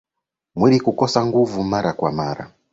mwili 0.55 0.79
kukosa 0.79 1.25
nguvu 1.25 1.63
mara 1.63 1.93
kwa 1.93 2.11
mara 2.11 2.51